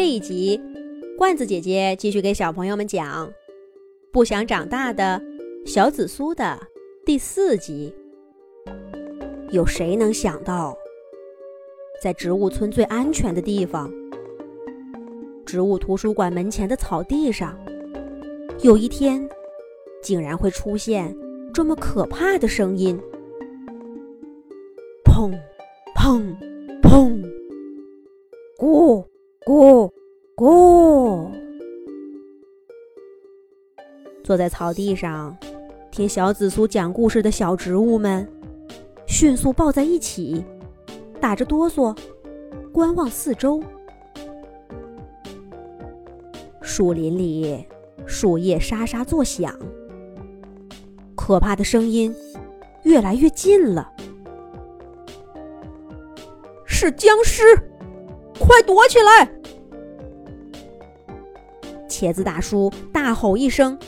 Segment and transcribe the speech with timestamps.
[0.00, 0.58] 这一集，
[1.18, 3.28] 罐子姐姐继续给小朋友们讲
[4.10, 5.20] 《不想长大的
[5.66, 6.58] 小紫苏》的
[7.04, 7.94] 第四集。
[9.50, 10.74] 有谁能想到，
[12.02, 13.92] 在植物村最安全的地方——
[15.44, 17.54] 植物图书馆门前的草地上，
[18.62, 19.28] 有一天
[20.02, 21.14] 竟然会出现
[21.52, 22.98] 这么可怕的声音？
[25.04, 25.38] 砰，
[29.46, 29.90] 咕
[30.36, 31.30] 咕！
[34.22, 35.34] 坐在草地上
[35.90, 38.30] 听小紫苏讲故事的小植物们，
[39.06, 40.44] 迅速抱在一起，
[41.18, 41.96] 打着哆嗦，
[42.70, 43.62] 观望四周。
[46.60, 47.64] 树林里
[48.04, 49.58] 树叶沙沙作响，
[51.16, 52.14] 可怕的声音
[52.82, 53.90] 越来越近了。
[56.66, 57.42] 是僵尸！
[58.40, 59.30] 快躲起来！
[61.88, 63.78] 茄子大叔大吼一声，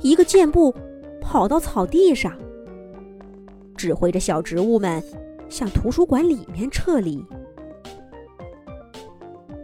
[0.00, 0.74] 一个箭步
[1.20, 2.36] 跑到草地上，
[3.76, 5.02] 指挥着小植物们
[5.48, 7.24] 向图书馆里面撤离。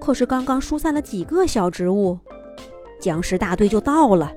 [0.01, 2.17] 可是刚刚疏散了几个小植物，
[3.01, 4.33] 僵尸大队就到了。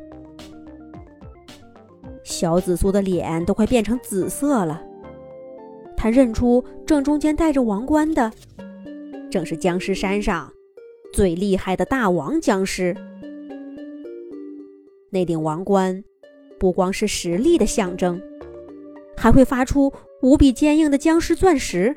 [2.23, 4.81] 小紫苏的脸都快变成紫色了，
[5.95, 8.31] 他认出正中间戴着王冠的。
[9.29, 10.51] 正是僵尸山上
[11.13, 12.95] 最厉害的大王僵尸。
[15.11, 16.03] 那顶王冠
[16.59, 18.21] 不光是实力的象征，
[19.17, 19.91] 还会发出
[20.21, 21.95] 无比坚硬的僵尸钻石，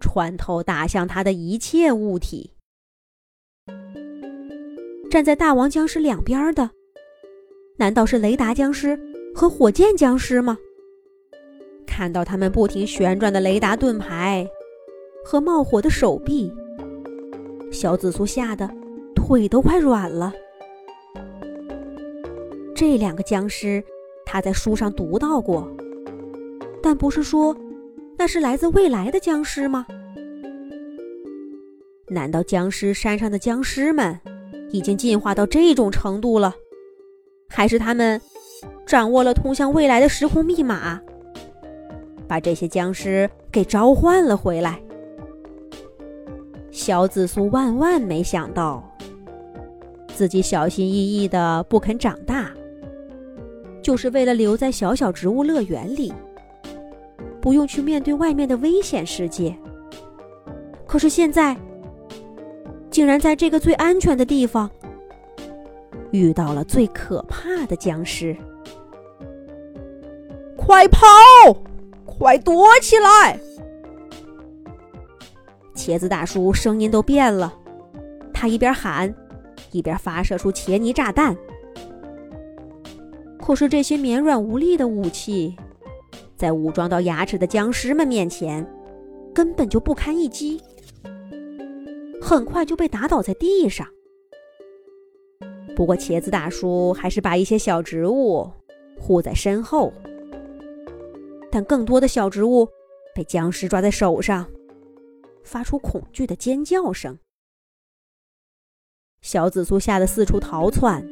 [0.00, 2.52] 穿透打向他的一切物体。
[5.10, 6.70] 站在大王僵尸两边的，
[7.78, 8.98] 难道是雷达僵尸
[9.34, 10.58] 和火箭僵尸吗？
[11.86, 14.46] 看到他们不停旋转的雷达盾牌。
[15.28, 16.54] 和冒火的手臂，
[17.72, 18.70] 小紫苏吓得
[19.12, 20.32] 腿都快软了。
[22.76, 23.82] 这两个僵尸，
[24.24, 25.68] 他在书上读到过，
[26.80, 27.56] 但不是说
[28.16, 29.84] 那是来自未来的僵尸吗？
[32.06, 34.16] 难道僵尸山上的僵尸们
[34.70, 36.54] 已经进化到这种程度了？
[37.48, 38.20] 还是他们
[38.86, 41.00] 掌握了通向未来的时空密码，
[42.28, 44.80] 把这些僵尸给召唤了回来？
[46.86, 48.80] 小紫苏万万没想到，
[50.14, 52.48] 自己小心翼翼的不肯长大，
[53.82, 56.14] 就是为了留在小小植物乐园里，
[57.40, 59.52] 不用去面对外面的危险世界。
[60.86, 61.56] 可是现在，
[62.88, 64.70] 竟然在这个最安全的地方，
[66.12, 68.36] 遇到了最可怕的僵尸！
[70.56, 71.00] 快跑，
[72.04, 73.40] 快躲起来！
[75.76, 77.52] 茄子大叔声音都变了，
[78.32, 79.14] 他一边喊，
[79.70, 81.36] 一边发射出茄泥炸弹。
[83.38, 85.54] 可是这些绵软无力的武器，
[86.34, 88.66] 在武装到牙齿的僵尸们面前，
[89.34, 90.60] 根本就不堪一击，
[92.20, 93.86] 很快就被打倒在地上。
[95.76, 98.50] 不过茄子大叔还是把一些小植物
[98.98, 99.92] 护在身后，
[101.52, 102.66] 但更多的小植物
[103.14, 104.46] 被僵尸抓在手上。
[105.46, 107.18] 发出恐惧的尖叫声，
[109.22, 111.06] 小紫苏吓得四处逃窜。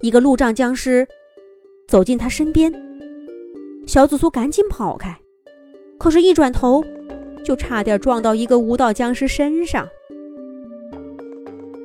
[0.00, 1.06] 一个路障僵尸
[1.86, 2.72] 走进他身边，
[3.86, 5.16] 小紫苏赶紧跑开，
[5.98, 6.84] 可是，一转头
[7.44, 9.88] 就差点撞到一个舞蹈僵尸身上。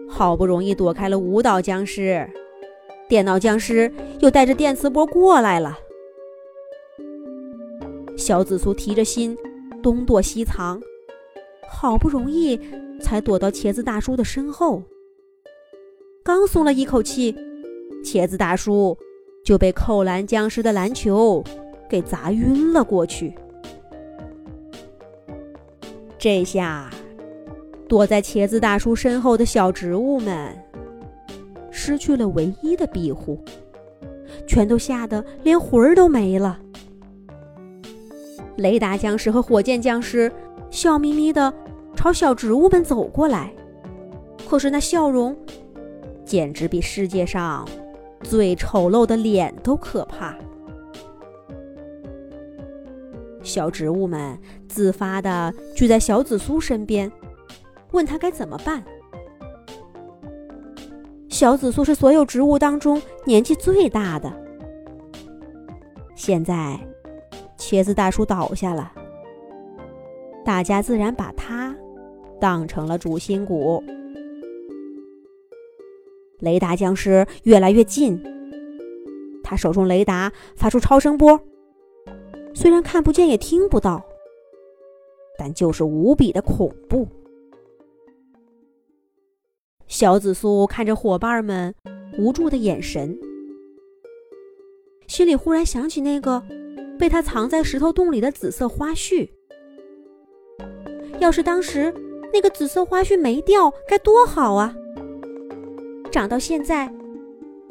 [0.09, 2.27] 好不容易躲开了舞蹈僵尸，
[3.07, 5.77] 电脑僵尸又带着电磁波过来了。
[8.17, 9.37] 小紫苏提着心，
[9.83, 10.81] 东躲西藏。
[11.69, 12.59] 好不容易
[12.99, 14.81] 才躲到茄子大叔的身后，
[16.23, 17.35] 刚松了一口气，
[18.03, 18.97] 茄子大叔
[19.45, 21.43] 就被扣篮僵尸的篮球
[21.87, 23.33] 给砸晕了过去。
[26.17, 26.89] 这下，
[27.87, 30.57] 躲在茄子大叔身后的小植物们
[31.69, 33.39] 失去了唯一的庇护，
[34.47, 36.59] 全都吓得连魂儿都没了。
[38.55, 40.31] 雷达僵尸和火箭僵尸。
[40.69, 41.51] 笑眯眯的
[42.07, 43.53] 朝小植物们走过来，
[44.47, 45.35] 可是那笑容
[46.23, 47.67] 简直比世界上
[48.23, 50.33] 最丑陋的脸都可怕。
[53.43, 54.39] 小植物们
[54.69, 57.11] 自发的聚在小紫苏身边，
[57.91, 58.81] 问他该怎么办。
[61.27, 64.31] 小紫苏是所有植物当中年纪最大的，
[66.15, 66.79] 现在
[67.57, 68.93] 茄子大叔倒下了。
[70.45, 71.75] 大家自然把他
[72.39, 73.83] 当成了主心骨。
[76.39, 78.21] 雷达僵尸越来越近，
[79.43, 81.39] 他手中雷达发出超声波，
[82.53, 84.05] 虽然看不见也听不到，
[85.37, 87.07] 但就是无比的恐怖。
[89.87, 91.73] 小紫苏看着伙伴们
[92.19, 93.17] 无助的眼神，
[95.07, 96.43] 心里忽然想起那个
[96.99, 99.27] 被他藏在石头洞里的紫色花絮。
[101.19, 101.91] 要是当时
[102.33, 104.75] 那个紫色花絮没掉，该多好啊！
[106.11, 106.91] 长到现在，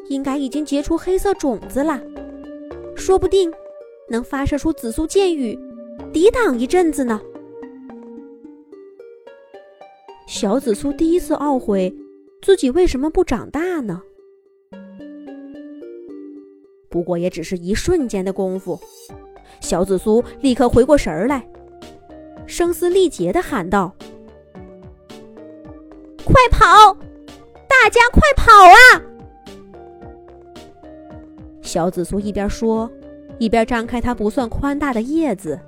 [0.08, 2.00] 应该已经结出黑色种子了，
[2.94, 3.52] 说不定
[4.08, 5.58] 能发射出紫苏箭雨，
[6.12, 7.20] 抵挡一阵子呢。
[10.26, 11.94] 小紫苏第一次懊悔
[12.42, 14.02] 自己为什么不长大呢？
[16.88, 18.78] 不过也只是一瞬间的功夫，
[19.60, 21.48] 小紫苏立刻回过神来，
[22.46, 23.94] 声嘶力竭的喊道
[26.46, 26.96] ：“快跑！”
[27.68, 29.02] 大家快跑啊！
[31.60, 32.90] 小紫苏一边说，
[33.38, 35.58] 一边张开它不算宽大的叶子，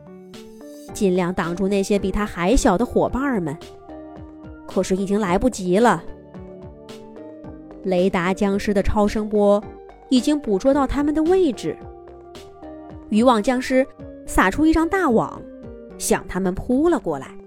[0.92, 3.56] 尽量挡住那些比它还小的伙伴们。
[4.66, 6.02] 可是已经来不及了，
[7.84, 9.62] 雷达僵尸的超声波
[10.08, 11.76] 已经捕捉到他们的位置。
[13.08, 13.86] 渔网僵尸
[14.26, 15.40] 撒出一张大网，
[15.98, 17.37] 向他们扑了过来。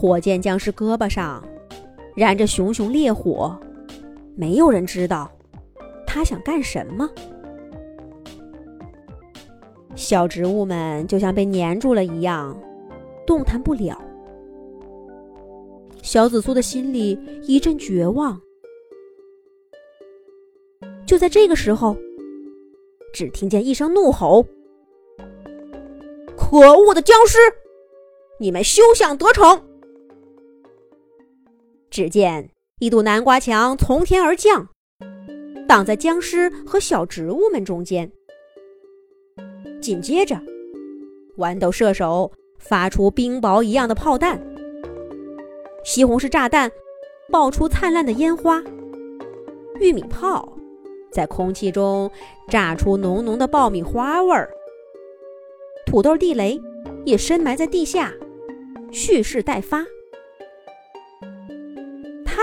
[0.00, 1.46] 火箭僵尸胳膊上。
[2.16, 3.54] 燃着熊熊烈火，
[4.34, 5.30] 没有人知道
[6.06, 7.06] 他想干什么。
[9.94, 12.58] 小植物们就像被粘住了一样，
[13.26, 14.00] 动弹不了。
[16.00, 18.40] 小紫苏的心里一阵绝望。
[21.06, 21.94] 就在这个时候，
[23.12, 24.46] 只听见一声怒吼
[26.38, 27.38] ：“可恶的僵尸，
[28.38, 29.62] 你们休想得逞！”
[31.90, 32.48] 只见
[32.78, 34.68] 一堵南瓜墙从天而降，
[35.66, 38.10] 挡在僵尸和小植物们中间。
[39.82, 40.40] 紧接着，
[41.38, 44.40] 豌豆射手发出冰雹一样的炮弹，
[45.84, 46.70] 西红柿炸弹
[47.30, 48.62] 爆出灿烂的烟花，
[49.80, 50.56] 玉米炮
[51.10, 52.08] 在空气中
[52.48, 54.48] 炸出浓浓的爆米花味儿，
[55.86, 56.60] 土豆地雷
[57.04, 58.14] 也深埋在地下，
[58.92, 59.84] 蓄势待发。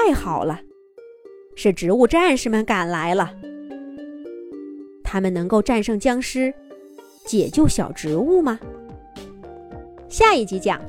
[0.07, 0.61] 太好了，
[1.53, 3.29] 是植物战士们赶来了。
[5.03, 6.53] 他们能够战胜僵尸，
[7.25, 8.57] 解救小植物吗？
[10.07, 10.81] 下一集讲。